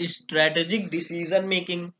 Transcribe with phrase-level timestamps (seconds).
[0.00, 1.94] Strategic decision making.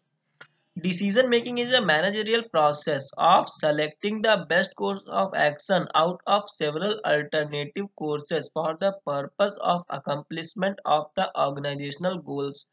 [0.80, 6.48] Decision making is a managerial process of selecting the best course of action out of
[6.50, 12.66] several alternative courses for the purpose of accomplishment of the organizational goals.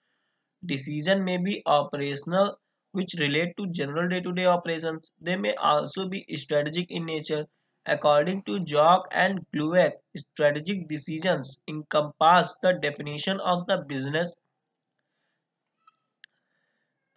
[0.66, 2.60] Decision may be operational,
[2.92, 5.12] which relate to general day-to-day operations.
[5.22, 7.46] They may also be strategic in nature.
[7.86, 14.36] According to Jauch and Glueck, strategic decisions encompass the definition of the business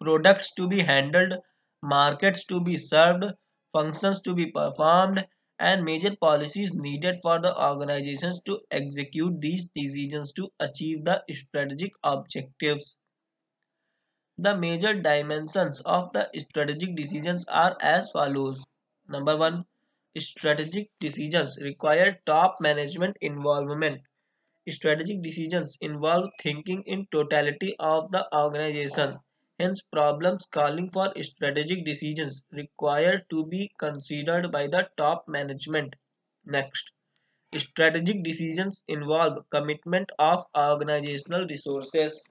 [0.05, 1.33] products to be handled,
[1.81, 3.25] markets to be served,
[3.73, 5.27] functions to be performed,
[5.59, 11.93] and major policies needed for the organizations to execute these decisions to achieve the strategic
[12.03, 12.97] objectives.
[14.37, 18.63] The major dimensions of the strategic decisions are as follows.
[19.09, 19.65] Number one,
[20.17, 24.03] strategic decisions require top management involvement.
[24.69, 29.19] Strategic decisions involve thinking in totality of the organization
[29.59, 35.93] Hence, problems calling for strategic decisions require to be considered by the top management.
[36.45, 36.93] Next,
[37.57, 42.23] strategic decisions involve commitment of organizational resources.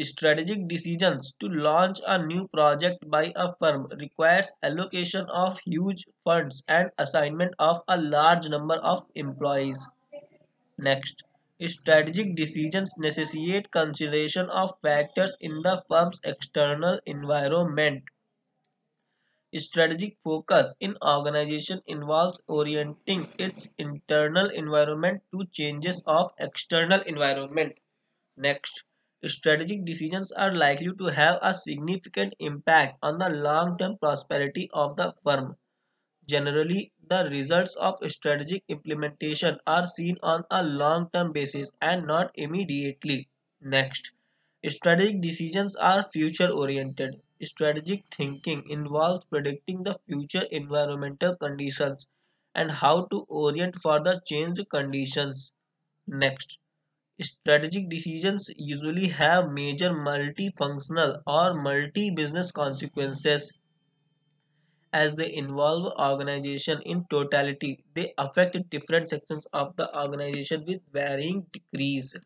[0.00, 6.62] Strategic decisions to launch a new project by a firm requires allocation of huge funds
[6.68, 9.86] and assignment of a large number of employees.
[10.78, 11.24] Next,
[11.60, 18.04] Strategic decisions necessitate consideration of factors in the firm's external environment.
[19.56, 27.76] Strategic focus in organization involves orienting its internal environment to changes of external environment.
[28.36, 28.84] Next,
[29.26, 35.14] strategic decisions are likely to have a significant impact on the long-term prosperity of the
[35.24, 35.56] firm.
[36.28, 43.28] Generally, the results of strategic implementation are seen on a long-term basis and not immediately.
[43.60, 44.12] Next,
[44.68, 47.22] strategic decisions are future-oriented.
[47.42, 52.06] Strategic thinking involves predicting the future environmental conditions
[52.54, 55.52] and how to orient for the changed conditions.
[56.06, 56.58] Next,
[57.20, 63.52] strategic decisions usually have major multifunctional or multi-business consequences
[64.92, 67.84] as they involve organization in totality.
[67.94, 72.16] They affect different sections of the organization with varying degrees